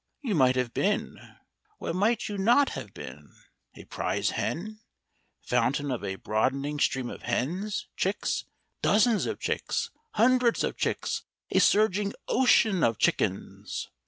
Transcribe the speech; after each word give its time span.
You 0.23 0.33
might 0.33 0.55
have 0.55 0.73
been 0.73 1.19
what 1.77 1.93
might 1.93 2.27
you 2.27 2.35
not 2.39 2.69
have 2.69 2.91
been? 2.91 3.35
A 3.75 3.83
prize 3.85 4.31
hen, 4.31 4.79
fountain 5.43 5.91
of 5.91 6.03
a 6.03 6.15
broadening 6.15 6.79
stream 6.79 7.07
of 7.07 7.21
hens, 7.21 7.87
chicks, 7.95 8.45
dozens 8.81 9.27
of 9.27 9.39
chicks, 9.39 9.91
hundreds 10.13 10.63
of 10.63 10.75
chicks, 10.75 11.21
a 11.51 11.59
surging 11.59 12.13
ocean 12.27 12.83
of 12.83 12.97
chickens. 12.97 13.91